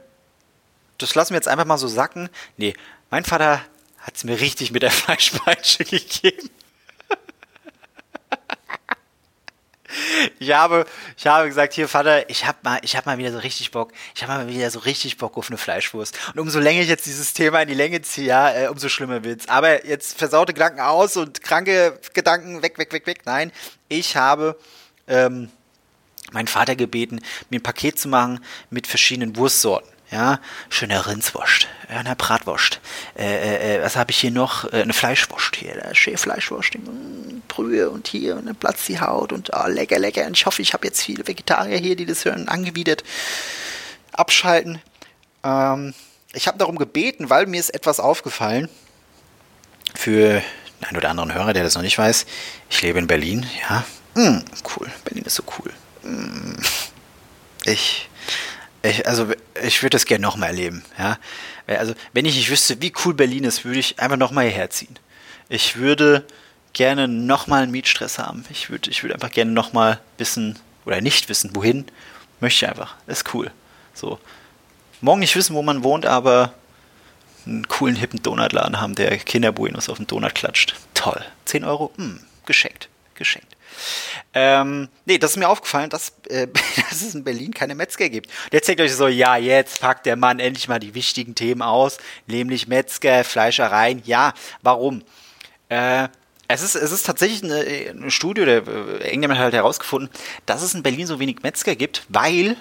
das 0.98 1.14
lassen 1.14 1.30
wir 1.30 1.36
jetzt 1.36 1.48
einfach 1.48 1.64
mal 1.64 1.78
so 1.78 1.88
sacken. 1.88 2.28
Nee, 2.56 2.74
mein 3.10 3.24
Vater 3.24 3.64
hat 3.98 4.16
es 4.16 4.24
mir 4.24 4.40
richtig 4.40 4.72
mit 4.72 4.82
der 4.82 4.90
Fleischpeitsche 4.90 5.84
gegeben. 5.84 6.50
ich 10.38 10.52
habe, 10.52 10.84
ich 11.16 11.26
habe 11.26 11.48
gesagt, 11.48 11.72
hier 11.74 11.88
Vater, 11.88 12.28
ich 12.28 12.46
habe 12.46 12.58
mal, 12.62 12.78
ich 12.82 12.96
habe 12.96 13.08
mal 13.08 13.18
wieder 13.18 13.32
so 13.32 13.38
richtig 13.38 13.70
Bock, 13.70 13.92
ich 14.14 14.22
habe 14.22 14.32
mal 14.32 14.48
wieder 14.48 14.70
so 14.70 14.80
richtig 14.80 15.16
Bock 15.16 15.36
auf 15.36 15.48
eine 15.48 15.58
Fleischwurst. 15.58 16.18
Und 16.34 16.40
umso 16.40 16.58
länger 16.58 16.82
ich 16.82 16.88
jetzt 16.88 17.06
dieses 17.06 17.32
Thema 17.32 17.62
in 17.62 17.68
die 17.68 17.74
Länge 17.74 18.02
ziehe, 18.02 18.26
ja, 18.26 18.52
äh, 18.52 18.68
umso 18.68 18.88
schlimmer 18.88 19.24
wird's. 19.24 19.48
Aber 19.48 19.86
jetzt 19.86 20.18
versaute 20.18 20.52
Gedanken 20.52 20.80
aus 20.80 21.16
und 21.16 21.42
kranke 21.42 21.98
Gedanken 22.14 22.62
weg, 22.62 22.78
weg, 22.78 22.92
weg, 22.92 23.06
weg. 23.06 23.22
Nein, 23.24 23.52
ich 23.88 24.16
habe 24.16 24.58
ähm, 25.08 25.50
meinen 26.32 26.48
Vater 26.48 26.76
gebeten, 26.76 27.20
mir 27.48 27.58
ein 27.58 27.62
Paket 27.62 27.98
zu 27.98 28.08
machen 28.08 28.44
mit 28.70 28.86
verschiedenen 28.86 29.36
Wurstsorten. 29.36 29.88
Ja, 30.10 30.40
schöner 30.70 31.06
Rindswurst, 31.06 31.68
eine 31.88 32.16
Bratwurst. 32.16 32.80
Äh, 33.16 33.22
äh, 33.22 33.76
äh 33.76 33.82
was 33.82 33.94
habe 33.94 34.10
ich 34.10 34.18
hier 34.18 34.32
noch? 34.32 34.64
Äh, 34.72 34.82
eine 34.82 34.92
Fleischwurst 34.92 35.54
hier, 35.54 35.74
da 35.74 35.94
schön 35.94 36.16
Fleischwurst, 36.16 36.74
mm, 36.74 37.42
Brühe 37.46 37.88
und 37.88 38.08
hier 38.08 38.36
und 38.36 38.46
dann 38.46 38.56
platzt 38.56 38.88
die 38.88 39.00
Haut 39.00 39.32
und 39.32 39.50
oh, 39.54 39.68
lecker, 39.68 40.00
lecker. 40.00 40.26
Und 40.26 40.36
ich 40.36 40.46
hoffe, 40.46 40.62
ich 40.62 40.74
habe 40.74 40.84
jetzt 40.86 41.00
viele 41.02 41.26
Vegetarier 41.28 41.78
hier, 41.78 41.94
die 41.94 42.06
das 42.06 42.24
hören, 42.24 42.48
angewidert. 42.48 43.04
Abschalten. 44.10 44.82
Ähm, 45.44 45.94
ich 46.32 46.48
habe 46.48 46.58
darum 46.58 46.76
gebeten, 46.76 47.30
weil 47.30 47.46
mir 47.46 47.60
ist 47.60 47.72
etwas 47.72 48.00
aufgefallen. 48.00 48.68
Für 49.94 50.42
einen 50.80 50.96
oder 50.96 51.10
anderen 51.10 51.32
Hörer, 51.32 51.52
der 51.52 51.62
das 51.62 51.76
noch 51.76 51.82
nicht 51.82 51.98
weiß, 51.98 52.26
ich 52.68 52.82
lebe 52.82 52.98
in 52.98 53.06
Berlin, 53.06 53.46
ja. 53.68 53.84
Mm, 54.14 54.42
cool, 54.74 54.90
Berlin 55.04 55.24
ist 55.24 55.36
so 55.36 55.44
cool. 55.58 55.72
Mm. 56.02 56.60
Ich 57.64 58.09
ich, 58.82 59.06
also 59.06 59.26
ich 59.62 59.82
würde 59.82 59.94
das 59.94 60.06
gerne 60.06 60.22
nochmal 60.22 60.50
erleben. 60.50 60.84
Ja? 60.98 61.18
Also 61.66 61.94
wenn 62.12 62.24
ich 62.24 62.36
nicht 62.36 62.50
wüsste, 62.50 62.80
wie 62.80 62.92
cool 63.04 63.14
Berlin 63.14 63.44
ist, 63.44 63.64
würde 63.64 63.78
ich 63.78 63.98
einfach 63.98 64.16
nochmal 64.16 64.46
hierher 64.46 64.70
ziehen. 64.70 64.98
Ich 65.48 65.76
würde 65.76 66.24
gerne 66.72 67.08
nochmal 67.08 67.62
einen 67.62 67.72
Mietstress 67.72 68.18
haben. 68.18 68.44
Ich 68.50 68.70
würde 68.70 68.90
ich 68.90 69.02
würd 69.02 69.12
einfach 69.12 69.30
gerne 69.30 69.50
nochmal 69.50 70.00
wissen 70.18 70.58
oder 70.86 71.00
nicht 71.00 71.28
wissen, 71.28 71.50
wohin. 71.54 71.86
Möchte 72.40 72.64
ich 72.64 72.70
einfach. 72.70 72.94
Ist 73.06 73.34
cool. 73.34 73.50
So. 73.92 74.18
Morgen 75.00 75.20
nicht 75.20 75.36
wissen, 75.36 75.54
wo 75.54 75.62
man 75.62 75.82
wohnt, 75.82 76.06
aber 76.06 76.54
einen 77.46 77.68
coolen, 77.68 77.96
hippen 77.96 78.22
Donutladen 78.22 78.80
haben, 78.80 78.94
der 78.94 79.16
Kinderbuenos 79.18 79.88
auf 79.88 79.96
den 79.96 80.06
Donut 80.06 80.34
klatscht. 80.34 80.74
Toll. 80.94 81.24
10 81.46 81.64
Euro? 81.64 81.92
Hm, 81.96 82.20
geschenkt. 82.46 82.88
Geschenkt. 83.14 83.56
Ähm, 84.32 84.88
nee, 85.06 85.18
das 85.18 85.32
ist 85.32 85.36
mir 85.36 85.48
aufgefallen, 85.48 85.90
dass, 85.90 86.12
äh, 86.28 86.46
dass 86.90 87.02
es 87.02 87.14
in 87.14 87.24
Berlin 87.24 87.52
keine 87.52 87.74
Metzger 87.74 88.08
gibt. 88.08 88.26
Und 88.26 88.52
jetzt 88.52 88.68
denkt 88.68 88.80
euch 88.80 88.94
so, 88.94 89.08
ja, 89.08 89.36
jetzt 89.36 89.80
packt 89.80 90.06
der 90.06 90.16
Mann 90.16 90.38
endlich 90.38 90.68
mal 90.68 90.78
die 90.78 90.94
wichtigen 90.94 91.34
Themen 91.34 91.62
aus, 91.62 91.98
nämlich 92.26 92.68
Metzger, 92.68 93.24
Fleischereien. 93.24 94.02
Ja, 94.04 94.34
warum? 94.62 95.02
Äh, 95.68 96.08
es 96.48 96.62
ist, 96.62 96.74
es 96.74 96.90
ist 96.90 97.06
tatsächlich 97.06 97.44
eine, 97.44 97.90
eine 97.90 98.10
Studie, 98.10 98.44
der 98.44 98.66
äh, 98.66 98.98
England 99.10 99.34
hat 99.34 99.44
halt 99.44 99.54
herausgefunden, 99.54 100.10
dass 100.46 100.62
es 100.62 100.74
in 100.74 100.82
Berlin 100.82 101.06
so 101.06 101.20
wenig 101.20 101.42
Metzger 101.42 101.76
gibt, 101.76 102.04
weil 102.08 102.56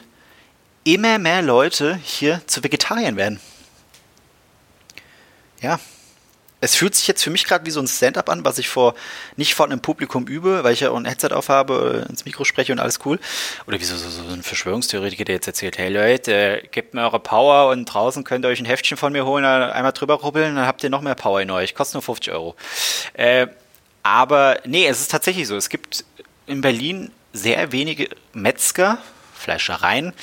immer 0.83 1.17
mehr 1.19 1.41
Leute 1.41 1.99
hier 2.03 2.41
zu 2.45 2.63
Vegetariern 2.63 3.15
werden. 3.15 3.39
Ja, 5.61 5.79
es 6.61 6.75
fühlt 6.75 6.95
sich 6.95 7.07
jetzt 7.07 7.23
für 7.23 7.29
mich 7.29 7.45
gerade 7.45 7.65
wie 7.65 7.71
so 7.71 7.79
ein 7.79 7.87
Stand-up 7.87 8.29
an, 8.29 8.43
was 8.43 8.57
ich 8.57 8.69
vor 8.69 8.95
nicht 9.37 9.55
vor 9.55 9.65
einem 9.65 9.79
Publikum 9.79 10.27
übe, 10.27 10.63
weil 10.63 10.73
ich 10.73 10.81
ja 10.81 10.93
ein 10.93 11.05
Headset 11.05 11.29
aufhabe, 11.31 12.05
ins 12.09 12.25
Mikro 12.25 12.43
spreche 12.43 12.73
und 12.73 12.79
alles 12.79 12.99
cool. 13.05 13.19
Oder 13.67 13.79
wie 13.79 13.85
so, 13.85 13.95
so, 13.95 14.09
so 14.09 14.33
ein 14.33 14.43
Verschwörungstheoretiker, 14.43 15.25
der 15.25 15.35
jetzt 15.35 15.47
erzählt, 15.47 15.77
hey 15.77 15.89
Leute, 15.89 16.63
gebt 16.71 16.93
mir 16.93 17.01
eure 17.01 17.19
Power 17.19 17.71
und 17.71 17.85
draußen 17.85 18.23
könnt 18.23 18.45
ihr 18.45 18.49
euch 18.49 18.59
ein 18.59 18.65
Heftchen 18.65 18.97
von 18.97 19.13
mir 19.13 19.25
holen, 19.25 19.45
einmal 19.45 19.93
drüber 19.93 20.15
rubbeln, 20.15 20.55
dann 20.55 20.65
habt 20.65 20.83
ihr 20.83 20.89
noch 20.89 21.01
mehr 21.01 21.15
Power 21.15 21.41
in 21.41 21.51
euch. 21.51 21.75
Kostet 21.75 21.95
nur 21.95 22.01
50 22.01 22.33
Euro. 22.33 22.55
Äh, 23.13 23.47
aber 24.03 24.59
nee, 24.65 24.87
es 24.87 25.01
ist 25.01 25.11
tatsächlich 25.11 25.47
so. 25.47 25.55
Es 25.55 25.69
gibt 25.69 26.03
in 26.45 26.61
Berlin 26.61 27.11
sehr 27.33 27.71
wenige 27.71 28.09
Metzger, 28.33 28.97
Fleischereien, 29.33 30.13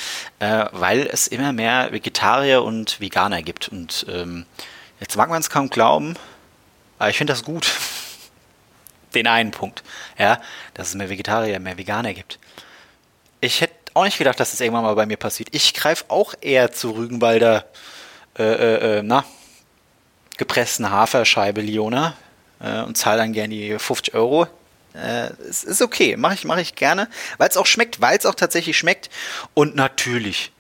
äh, 0.41 0.67
weil 0.73 1.09
es 1.11 1.27
immer 1.27 1.53
mehr 1.53 1.93
Vegetarier 1.93 2.63
und 2.63 3.01
Veganer 3.01 3.43
gibt. 3.43 3.69
Und 3.69 4.07
ähm, 4.09 4.45
Jetzt 5.01 5.17
mag 5.17 5.29
man 5.29 5.41
es 5.41 5.51
kaum 5.51 5.69
glauben, 5.69 6.17
aber 6.99 7.11
ich 7.11 7.19
finde 7.19 7.33
das 7.33 7.45
gut. 7.45 7.73
Den 9.15 9.27
einen 9.27 9.51
Punkt, 9.51 9.83
ja, 10.19 10.41
dass 10.75 10.89
es 10.89 10.95
mehr 10.95 11.09
Vegetarier, 11.09 11.59
mehr 11.59 11.79
Veganer 11.79 12.13
gibt. 12.13 12.39
Ich 13.41 13.61
hätte 13.61 13.75
auch 13.95 14.05
nicht 14.05 14.19
gedacht, 14.19 14.39
dass 14.41 14.51
das 14.51 14.61
irgendwann 14.61 14.85
mal 14.85 14.95
bei 14.95 15.07
mir 15.07 15.17
passiert. 15.17 15.49
Ich 15.53 15.73
greife 15.73 16.05
auch 16.09 16.35
eher 16.41 16.73
zu 16.73 16.91
Rügenwalder, 16.91 17.67
äh, 18.39 18.43
äh, 18.43 18.99
äh 18.99 19.03
na, 19.03 19.25
gepressten 20.37 20.91
Haferscheibe 20.91 21.61
Liona 21.61 22.15
äh, 22.61 22.83
und 22.83 22.97
zahle 22.97 23.19
dann 23.19 23.33
gerne 23.33 23.55
die 23.55 23.79
50 23.79 24.15
Euro. 24.15 24.47
Äh, 24.95 25.31
es 25.49 25.65
ist 25.65 25.83
okay, 25.83 26.17
mache 26.17 26.35
ich, 26.35 26.45
mach 26.45 26.59
ich 26.59 26.75
gerne, 26.75 27.09
weil 27.39 27.49
es 27.49 27.57
auch 27.57 27.67
schmeckt, 27.67 28.01
weil 28.01 28.19
es 28.19 28.27
auch 28.27 28.35
tatsächlich 28.35 28.77
schmeckt. 28.77 29.11
Und 29.55 29.77
natürlich 29.77 30.53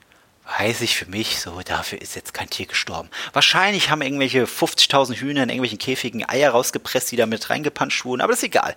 weiß 0.58 0.80
ich 0.82 0.96
für 0.96 1.06
mich, 1.06 1.40
so 1.40 1.60
dafür 1.64 2.00
ist 2.00 2.14
jetzt 2.14 2.34
kein 2.34 2.48
Tier 2.48 2.66
gestorben. 2.66 3.08
Wahrscheinlich 3.32 3.90
haben 3.90 4.02
irgendwelche 4.02 4.44
50.000 4.44 5.16
Hühner 5.16 5.42
in 5.42 5.48
irgendwelchen 5.48 5.78
Käfigen 5.78 6.28
Eier 6.28 6.50
rausgepresst, 6.50 7.10
die 7.10 7.16
damit 7.16 7.50
reingepanscht 7.50 8.04
wurden, 8.04 8.20
aber 8.20 8.32
das 8.32 8.40
ist 8.40 8.44
egal. 8.44 8.76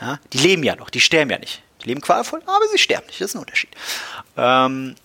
Ja, 0.00 0.18
die 0.32 0.38
leben 0.38 0.62
ja 0.62 0.76
noch, 0.76 0.88
die 0.90 1.00
sterben 1.00 1.30
ja 1.30 1.38
nicht. 1.38 1.62
Die 1.82 1.88
leben 1.88 2.00
qualvoll, 2.00 2.42
aber 2.46 2.66
sie 2.72 2.78
sterben 2.78 3.06
nicht, 3.06 3.20
das 3.20 3.30
ist 3.30 3.34
ein 3.36 3.40
Unterschied. 3.40 3.70
Ähm, 4.36 4.96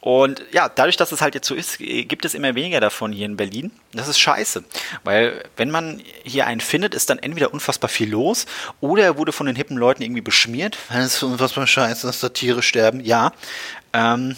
und 0.00 0.42
ja, 0.50 0.68
dadurch, 0.68 0.96
dass 0.96 1.12
es 1.12 1.20
halt 1.20 1.34
jetzt 1.34 1.46
so 1.46 1.54
ist, 1.54 1.78
gibt 1.78 2.24
es 2.24 2.34
immer 2.34 2.54
weniger 2.54 2.80
davon 2.80 3.12
hier 3.12 3.26
in 3.26 3.36
Berlin. 3.36 3.70
Das 3.92 4.08
ist 4.08 4.18
scheiße. 4.18 4.64
Weil 5.04 5.44
wenn 5.56 5.70
man 5.70 6.02
hier 6.24 6.46
einen 6.46 6.62
findet, 6.62 6.94
ist 6.94 7.10
dann 7.10 7.18
entweder 7.18 7.52
unfassbar 7.52 7.90
viel 7.90 8.10
los 8.10 8.46
oder 8.80 9.04
er 9.04 9.18
wurde 9.18 9.32
von 9.32 9.46
den 9.46 9.56
hippen 9.56 9.76
Leuten 9.76 10.02
irgendwie 10.02 10.22
beschmiert. 10.22 10.78
Das 10.88 11.16
ist 11.16 11.22
unfassbar 11.22 11.66
scheiße, 11.66 12.06
dass 12.06 12.20
da 12.20 12.30
Tiere 12.30 12.62
sterben. 12.62 13.00
Ja. 13.04 13.32
Ähm, 13.92 14.36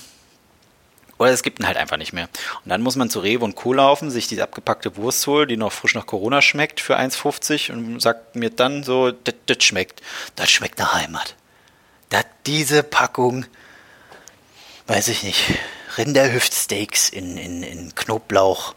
oder 1.23 1.33
es 1.33 1.45
gibt 1.45 1.61
ihn 1.61 1.67
halt 1.67 1.76
einfach 1.76 1.97
nicht 1.97 2.12
mehr. 2.12 2.29
Und 2.64 2.69
dann 2.69 2.83
muss 2.83 2.97
man 2.97 3.09
zu 3.09 3.21
Rewe 3.21 3.45
und 3.45 3.55
Co. 3.55 3.73
laufen, 3.73 4.11
sich 4.11 4.26
die 4.26 4.43
abgepackte 4.43 4.97
Wurst 4.97 5.25
holen, 5.29 5.49
die 5.49 5.57
noch 5.57 5.73
frisch 5.73 5.95
nach 5.95 6.07
Corona 6.07 6.43
schmeckt 6.43 6.81
für 6.81 6.99
1,50 6.99 7.73
und 7.73 8.00
sagt 8.00 8.35
mir 8.35 8.50
dann 8.50 8.83
so, 8.83 9.12
das 9.12 9.64
schmeckt. 9.64 10.02
Das 10.35 10.50
schmeckt 10.50 10.81
nach 10.81 10.95
Heimat. 10.95 11.37
Das, 12.09 12.25
diese 12.47 12.83
Packung, 12.83 13.47
weiß 14.88 15.09
ich 15.09 15.23
nicht, 15.23 15.45
Rinderhüftsteaks 15.97 17.09
in, 17.09 17.37
in, 17.37 17.62
in 17.62 17.95
Knoblauch, 17.95 18.75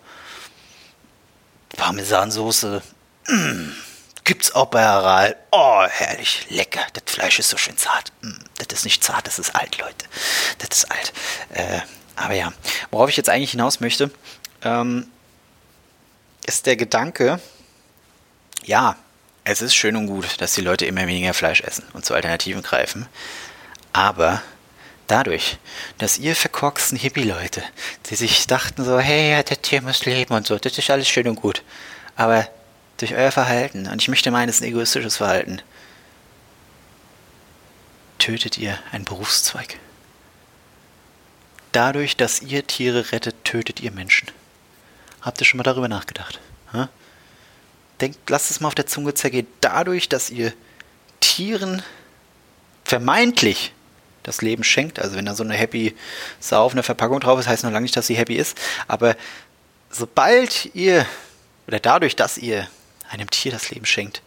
Parmesansoße, 1.75 2.83
mm, 3.27 3.71
gibt's 4.23 4.53
auch 4.53 4.67
bei 4.67 4.85
Aral. 4.85 5.35
Oh, 5.51 5.83
herrlich, 5.89 6.45
lecker. 6.49 6.85
Das 6.93 7.03
Fleisch 7.11 7.39
ist 7.39 7.49
so 7.49 7.57
schön 7.57 7.77
zart. 7.77 8.11
Mm, 8.21 8.33
das 8.59 8.79
ist 8.79 8.85
nicht 8.85 9.03
zart, 9.03 9.25
das 9.25 9.39
ist 9.39 9.55
alt, 9.55 9.79
Leute. 9.79 10.05
Das 10.59 10.77
ist 10.77 10.91
alt. 10.91 11.11
Äh, 11.49 11.81
aber 12.15 12.33
ja, 12.33 12.53
worauf 12.91 13.09
ich 13.09 13.17
jetzt 13.17 13.29
eigentlich 13.29 13.51
hinaus 13.51 13.79
möchte, 13.79 14.11
ähm, 14.63 15.07
ist 16.45 16.65
der 16.65 16.75
Gedanke, 16.75 17.39
ja, 18.63 18.95
es 19.43 19.61
ist 19.61 19.75
schön 19.75 19.95
und 19.95 20.07
gut, 20.07 20.41
dass 20.41 20.53
die 20.53 20.61
Leute 20.61 20.85
immer 20.85 21.07
weniger 21.07 21.33
Fleisch 21.33 21.61
essen 21.61 21.83
und 21.93 22.05
zu 22.05 22.13
Alternativen 22.13 22.63
greifen. 22.63 23.05
Aber 23.93 24.41
dadurch, 25.07 25.57
dass 25.97 26.17
ihr 26.17 26.35
verkorksten 26.35 26.97
Hippie-Leute, 26.97 27.61
die 28.09 28.15
sich 28.15 28.47
dachten 28.47 28.83
so, 28.83 28.99
hey, 28.99 29.31
ja, 29.31 29.43
das 29.43 29.61
Tier 29.61 29.81
muss 29.81 30.05
leben 30.05 30.33
und 30.33 30.47
so, 30.47 30.57
das 30.57 30.77
ist 30.77 30.89
alles 30.89 31.07
schön 31.07 31.27
und 31.27 31.35
gut. 31.35 31.63
Aber 32.15 32.47
durch 32.97 33.13
euer 33.13 33.31
Verhalten, 33.31 33.87
und 33.87 34.01
ich 34.01 34.07
möchte 34.07 34.31
meinen, 34.31 34.49
es 34.49 34.55
ist 34.55 34.61
ein 34.61 34.69
egoistisches 34.69 35.17
Verhalten, 35.17 35.61
tötet 38.17 38.57
ihr 38.57 38.79
einen 38.91 39.05
Berufszweig. 39.05 39.77
Dadurch, 41.75 42.15
dass 42.15 42.41
ihr 42.41 42.65
Tiere 42.65 43.11
rettet, 43.11 43.43
tötet 43.43 43.81
ihr 43.81 43.91
Menschen. 43.91 44.29
Habt 45.19 45.41
ihr 45.41 45.45
schon 45.45 45.57
mal 45.57 45.65
darüber 45.65 45.89
nachgedacht? 45.89 46.39
Ha? 46.71 46.87
Denkt, 47.99 48.29
lasst 48.29 48.49
es 48.49 48.61
mal 48.61 48.69
auf 48.69 48.75
der 48.75 48.87
Zunge 48.87 49.13
zergehen. 49.13 49.45
Dadurch, 49.59 50.07
dass 50.07 50.29
ihr 50.29 50.53
Tieren 51.19 51.83
vermeintlich 52.85 53.73
das 54.23 54.41
Leben 54.41 54.63
schenkt, 54.63 54.99
also 54.99 55.17
wenn 55.17 55.25
da 55.25 55.35
so 55.35 55.43
eine 55.43 55.55
Happy 55.55 55.93
Sau 56.39 56.63
auf 56.63 56.71
einer 56.71 56.81
Verpackung 56.81 57.19
drauf 57.19 57.41
ist, 57.41 57.49
heißt 57.49 57.65
noch 57.65 57.71
lange 57.71 57.83
nicht, 57.83 57.97
dass 57.97 58.07
sie 58.07 58.15
happy 58.15 58.35
ist, 58.35 58.57
aber 58.87 59.17
sobald 59.89 60.73
ihr, 60.75 61.05
oder 61.67 61.81
dadurch, 61.81 62.15
dass 62.15 62.37
ihr 62.37 62.69
einem 63.09 63.29
Tier 63.29 63.51
das 63.51 63.69
Leben 63.69 63.85
schenkt, 63.85 64.21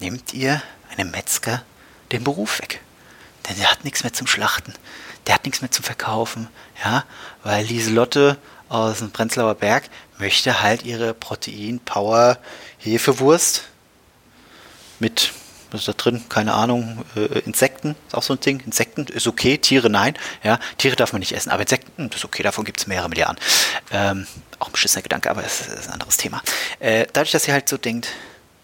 nehmt 0.00 0.32
ihr 0.32 0.62
einem 0.96 1.10
Metzger 1.10 1.64
den 2.12 2.24
Beruf 2.24 2.60
weg. 2.60 2.80
Denn 3.46 3.60
er 3.60 3.70
hat 3.70 3.84
nichts 3.84 4.04
mehr 4.04 4.14
zum 4.14 4.26
Schlachten 4.26 4.72
der 5.26 5.34
hat 5.34 5.44
nichts 5.44 5.60
mehr 5.60 5.70
zu 5.70 5.82
verkaufen, 5.82 6.48
ja, 6.84 7.04
weil 7.42 7.64
Lieselotte 7.64 8.38
aus 8.68 8.98
dem 8.98 9.10
Prenzlauer 9.10 9.54
Berg 9.54 9.84
möchte 10.18 10.60
halt 10.62 10.84
ihre 10.84 11.14
Protein-Power-Hefewurst 11.14 13.64
mit, 14.98 15.32
was 15.70 15.80
ist 15.80 15.88
da 15.88 15.92
drin? 15.92 16.24
Keine 16.28 16.52
Ahnung, 16.54 17.04
äh, 17.16 17.38
Insekten, 17.40 17.96
ist 18.06 18.14
auch 18.14 18.22
so 18.22 18.34
ein 18.34 18.40
Ding. 18.40 18.62
Insekten 18.64 19.06
ist 19.06 19.26
okay, 19.26 19.58
Tiere 19.58 19.90
nein, 19.90 20.14
ja, 20.42 20.58
Tiere 20.78 20.96
darf 20.96 21.12
man 21.12 21.20
nicht 21.20 21.32
essen, 21.32 21.50
aber 21.50 21.62
Insekten, 21.62 22.08
das 22.08 22.20
ist 22.20 22.24
okay, 22.24 22.42
davon 22.42 22.64
gibt 22.64 22.80
es 22.80 22.86
mehrere 22.86 23.08
Milliarden. 23.08 23.38
Ähm, 23.90 24.26
auch 24.58 24.68
ein 24.68 24.72
beschissener 24.72 25.02
Gedanke, 25.02 25.30
aber 25.30 25.42
das 25.42 25.60
ist 25.60 25.88
ein 25.88 25.94
anderes 25.94 26.16
Thema. 26.16 26.40
Äh, 26.78 27.06
dadurch, 27.12 27.32
dass 27.32 27.42
sie 27.44 27.52
halt 27.52 27.68
so 27.68 27.76
denkt, 27.76 28.08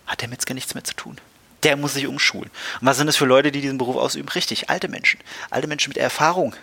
hat 0.06 0.22
der 0.22 0.28
Metzger 0.28 0.54
nichts 0.54 0.74
mehr 0.74 0.84
zu 0.84 0.94
tun 0.94 1.20
der 1.62 1.76
muss 1.76 1.94
sich 1.94 2.06
umschulen. 2.06 2.50
Und 2.80 2.86
was 2.86 2.96
sind 2.96 3.06
das 3.06 3.16
für 3.16 3.26
Leute, 3.26 3.52
die 3.52 3.60
diesen 3.60 3.78
Beruf 3.78 3.96
ausüben? 3.96 4.28
Richtig, 4.28 4.70
alte 4.70 4.88
Menschen. 4.88 5.20
Alte 5.50 5.66
Menschen 5.66 5.90
mit 5.90 5.98
Erfahrung, 5.98 6.54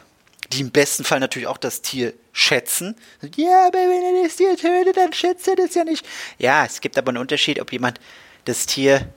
die 0.52 0.62
im 0.62 0.72
besten 0.72 1.04
Fall 1.04 1.20
natürlich 1.20 1.48
auch 1.48 1.58
das 1.58 1.82
Tier 1.82 2.14
schätzen. 2.32 2.96
Ja, 3.36 3.68
aber 3.68 3.78
wenn 3.78 4.16
er 4.16 4.24
das 4.24 4.36
Tier 4.36 4.56
tötet, 4.58 4.98
dann 4.98 5.14
schätzt 5.14 5.48
er 5.48 5.56
das 5.56 5.76
ja 5.76 5.84
nicht. 5.84 6.06
Ja, 6.38 6.66
es 6.66 6.82
gibt 6.82 6.98
aber 6.98 7.10
einen 7.10 7.18
Unterschied, 7.18 7.60
ob 7.60 7.72
jemand 7.72 8.00
das 8.46 8.66
Tier. 8.66 9.08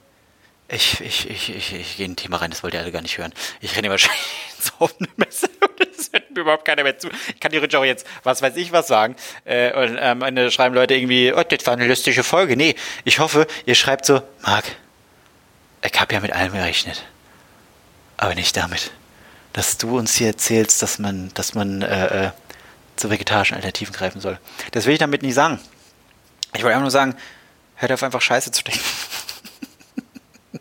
Ich, 0.70 1.00
ich, 1.00 1.30
ich, 1.30 1.54
ich, 1.54 1.72
ich 1.72 1.96
gehe 1.96 2.04
in 2.04 2.12
ein 2.12 2.16
Thema 2.16 2.36
rein, 2.36 2.50
das 2.50 2.62
wollt 2.62 2.74
ihr 2.74 2.80
alle 2.80 2.92
gar 2.92 3.00
nicht 3.00 3.16
hören. 3.16 3.32
Ich 3.60 3.74
renne 3.74 3.88
wahrscheinlich 3.88 4.20
ins 4.58 4.72
offene 4.78 5.08
Messer 5.16 5.48
und 5.62 5.80
das 5.80 6.10
hört 6.12 6.30
mir 6.30 6.42
überhaupt 6.42 6.66
keiner 6.66 6.82
mehr 6.82 6.98
zu. 6.98 7.08
Ich 7.28 7.40
kann 7.40 7.52
theoretisch 7.52 7.78
auch 7.78 7.84
jetzt, 7.84 8.06
was 8.22 8.42
weiß 8.42 8.54
ich, 8.56 8.70
was 8.70 8.86
sagen. 8.86 9.16
Äh, 9.44 9.72
und 9.72 9.98
am 9.98 10.20
Ende 10.22 10.50
schreiben 10.50 10.74
Leute 10.74 10.94
irgendwie, 10.94 11.32
oh, 11.32 11.42
das 11.42 11.66
war 11.66 11.72
eine 11.72 11.86
lustige 11.86 12.22
Folge. 12.22 12.56
Nee, 12.56 12.74
ich 13.04 13.18
hoffe, 13.18 13.46
ihr 13.64 13.74
schreibt 13.74 14.04
so, 14.04 14.20
Marc, 14.42 14.64
ich 15.82 16.00
habe 16.00 16.14
ja 16.14 16.20
mit 16.20 16.32
allem 16.32 16.52
gerechnet. 16.52 17.04
Aber 18.16 18.34
nicht 18.34 18.56
damit, 18.56 18.92
dass 19.52 19.78
du 19.78 19.96
uns 19.98 20.16
hier 20.16 20.28
erzählst, 20.28 20.82
dass 20.82 20.98
man, 20.98 21.32
dass 21.34 21.54
man 21.54 21.82
äh, 21.82 22.26
äh, 22.26 22.30
zu 22.96 23.10
vegetarischen 23.10 23.54
Alternativen 23.54 23.94
greifen 23.94 24.20
soll. 24.20 24.38
Das 24.72 24.86
will 24.86 24.92
ich 24.92 24.98
damit 24.98 25.22
nicht 25.22 25.34
sagen. 25.34 25.60
Ich 26.54 26.62
wollte 26.62 26.74
einfach 26.74 26.82
nur 26.82 26.90
sagen, 26.90 27.14
hört 27.76 27.92
auf 27.92 28.02
einfach 28.02 28.20
Scheiße 28.20 28.50
zu 28.50 28.64
denken. 28.64 28.80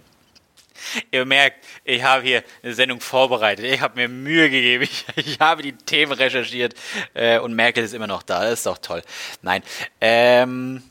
Ihr 1.12 1.26
merkt, 1.26 1.66
ich 1.84 2.04
habe 2.04 2.24
hier 2.24 2.44
eine 2.62 2.74
Sendung 2.74 3.02
vorbereitet. 3.02 3.66
Ich 3.66 3.82
habe 3.82 3.96
mir 3.96 4.08
Mühe 4.08 4.50
gegeben. 4.50 4.84
Ich, 4.84 5.06
ich 5.16 5.40
habe 5.40 5.64
die 5.64 5.74
Themen 5.74 6.12
recherchiert 6.12 6.76
äh, 7.14 7.40
und 7.40 7.56
Merkel 7.56 7.84
ist 7.84 7.94
immer 7.94 8.08
noch 8.08 8.24
da. 8.24 8.44
Das 8.44 8.60
ist 8.60 8.66
doch 8.66 8.78
toll. 8.78 9.02
Nein. 9.42 9.64
Ähm, 10.00 10.84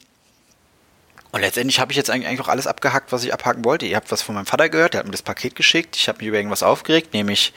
und 1.37 1.43
letztendlich 1.43 1.81
habe 1.81 1.93
ich 1.93 1.99
jetzt 1.99 2.09
eigentlich 2.09 2.41
auch 2.41 2.49
alles 2.49 2.67
abgehackt, 2.67 3.13
was 3.13 3.23
ich 3.23 3.35
abhaken 3.35 3.63
wollte. 3.63 3.85
Ihr 3.85 3.97
habt 3.97 4.11
was 4.11 4.23
von 4.23 4.35
meinem 4.35 4.47
Vater 4.47 4.71
gehört, 4.71 4.95
der 4.95 5.01
hat 5.01 5.05
mir 5.05 5.13
das 5.13 5.21
Paket 5.21 5.55
geschickt. 5.55 5.95
Ich 5.95 6.09
habe 6.09 6.17
mich 6.17 6.29
über 6.29 6.39
irgendwas 6.39 6.63
aufgeregt, 6.63 7.13
nämlich, 7.13 7.53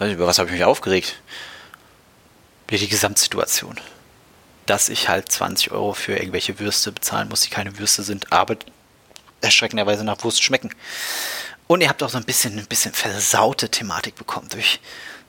über 0.00 0.26
was 0.26 0.38
habe 0.38 0.50
ich 0.50 0.52
mich 0.52 0.64
aufgeregt? 0.64 1.18
Über 2.68 2.76
die 2.76 2.88
Gesamtsituation. 2.88 3.80
Dass 4.66 4.90
ich 4.90 5.08
halt 5.08 5.32
20 5.32 5.70
Euro 5.70 5.94
für 5.94 6.14
irgendwelche 6.14 6.58
Würste 6.58 6.92
bezahlen 6.92 7.30
muss, 7.30 7.40
die 7.40 7.48
keine 7.48 7.78
Würste 7.78 8.02
sind, 8.02 8.30
aber 8.34 8.56
erschreckenderweise 9.40 10.04
nach 10.04 10.22
Wurst 10.22 10.42
schmecken. 10.42 10.74
Und 11.68 11.80
ihr 11.80 11.88
habt 11.88 12.02
auch 12.02 12.10
so 12.10 12.18
ein 12.18 12.24
bisschen, 12.24 12.58
ein 12.58 12.66
bisschen 12.66 12.92
versaute 12.92 13.70
Thematik 13.70 14.14
bekommen 14.14 14.50
durch, 14.50 14.78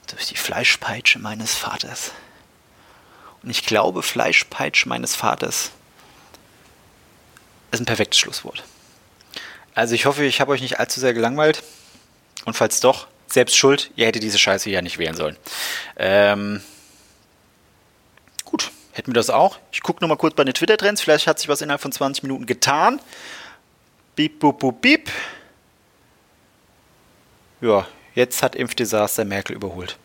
durch 0.08 0.26
die 0.26 0.36
Fleischpeitsche 0.36 1.20
meines 1.20 1.54
Vaters. 1.54 2.10
Und 3.42 3.48
ich 3.48 3.64
glaube, 3.64 4.02
Fleischpeitsche 4.02 4.90
meines 4.90 5.16
Vaters 5.16 5.70
ist 7.74 7.80
ein 7.80 7.86
perfektes 7.86 8.18
Schlusswort. 8.18 8.64
Also 9.74 9.94
ich 9.94 10.06
hoffe, 10.06 10.24
ich 10.24 10.40
habe 10.40 10.52
euch 10.52 10.62
nicht 10.62 10.78
allzu 10.78 11.00
sehr 11.00 11.14
gelangweilt. 11.14 11.62
Und 12.44 12.54
falls 12.54 12.80
doch, 12.80 13.06
selbst 13.26 13.56
schuld, 13.56 13.90
ihr 13.96 14.06
hättet 14.06 14.22
diese 14.22 14.38
Scheiße 14.38 14.70
ja 14.70 14.82
nicht 14.82 14.98
wählen 14.98 15.16
sollen. 15.16 15.36
Ähm, 15.96 16.60
gut, 18.44 18.70
hätten 18.92 19.10
wir 19.10 19.14
das 19.14 19.30
auch. 19.30 19.58
Ich 19.72 19.82
gucke 19.82 20.02
nochmal 20.02 20.18
kurz 20.18 20.34
bei 20.34 20.44
den 20.44 20.54
Twitter-Trends. 20.54 21.00
Vielleicht 21.00 21.26
hat 21.26 21.38
sich 21.38 21.48
was 21.48 21.60
innerhalb 21.60 21.80
von 21.80 21.92
20 21.92 22.22
Minuten 22.22 22.46
getan. 22.46 23.00
Beep, 24.14 24.38
boop, 24.38 24.60
boop, 24.60 24.80
beep. 24.80 25.10
Ja, 27.60 27.86
jetzt 28.14 28.42
hat 28.42 28.54
Impfdesaster 28.54 29.24
Merkel 29.24 29.56
überholt. 29.56 29.96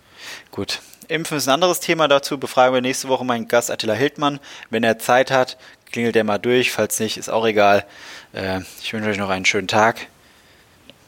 Gut. 0.51 0.79
Impfen 1.09 1.37
ist 1.37 1.47
ein 1.47 1.55
anderes 1.55 1.79
Thema. 1.79 2.07
Dazu 2.07 2.37
befragen 2.37 2.73
wir 2.73 2.81
nächste 2.81 3.07
Woche 3.09 3.25
meinen 3.25 3.47
Gast 3.47 3.71
Attila 3.71 3.93
Hildmann. 3.93 4.39
Wenn 4.69 4.83
er 4.83 4.99
Zeit 4.99 5.31
hat, 5.31 5.57
klingelt 5.91 6.15
er 6.15 6.23
mal 6.23 6.37
durch. 6.37 6.71
Falls 6.71 6.99
nicht, 6.99 7.17
ist 7.17 7.29
auch 7.29 7.45
egal. 7.45 7.85
Äh, 8.33 8.61
ich 8.81 8.93
wünsche 8.93 9.09
euch 9.09 9.17
noch 9.17 9.29
einen 9.29 9.45
schönen 9.45 9.67
Tag. 9.67 10.07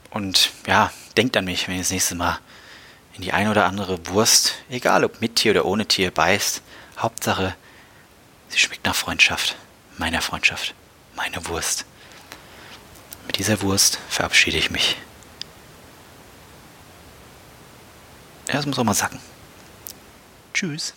Und 0.10 0.52
ja, 0.68 0.92
denkt 1.18 1.38
an 1.38 1.46
mich, 1.46 1.68
wenn 1.68 1.76
ihr 1.76 1.82
das 1.82 1.92
nächste 1.92 2.16
Mal 2.16 2.40
in 3.14 3.22
die 3.22 3.34
eine 3.34 3.52
oder 3.52 3.66
andere 3.66 4.08
Wurst, 4.08 4.56
egal 4.70 5.04
ob 5.04 5.22
mit 5.22 5.36
Tier 5.36 5.52
oder 5.52 5.66
ohne 5.66 5.86
Tier, 5.86 6.12
beißt. 6.12 6.62
Hauptsache, 6.98 7.56
sie 8.50 8.60
schmeckt 8.60 8.86
nach 8.86 8.96
Freundschaft. 8.96 9.56
Meiner 9.98 10.22
Freundschaft. 10.22 10.74
Meine 11.16 11.46
Wurst. 11.48 11.86
Mit 13.28 13.38
dieser 13.38 13.62
Wurst 13.62 14.00
verabschiede 14.10 14.58
ich 14.58 14.72
mich. 14.72 14.98
Ja, 18.48 18.56
das 18.56 18.66
muss 18.66 18.80
auch 18.80 18.84
mal 18.84 18.94
sacken. 18.94 19.20
Tschüss. 20.54 20.94